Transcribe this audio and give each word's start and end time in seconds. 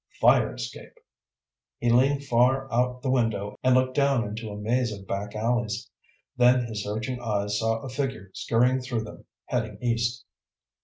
Fire 0.19 0.51
escape! 0.55 0.95
He 1.77 1.91
leaned 1.91 2.23
far 2.23 2.67
out 2.73 3.03
the 3.03 3.11
window 3.11 3.55
and 3.63 3.75
looked 3.75 3.93
down 3.93 4.23
into 4.27 4.49
a 4.49 4.57
maze 4.57 4.91
of 4.91 5.05
back 5.05 5.35
alleys. 5.35 5.91
Then 6.35 6.61
his 6.65 6.83
searching 6.83 7.21
eyes 7.21 7.59
saw 7.59 7.81
a 7.81 7.87
figure 7.89 8.31
scurrying 8.33 8.81
through 8.81 9.03
them, 9.03 9.25
heading 9.45 9.77
east. 9.79 10.25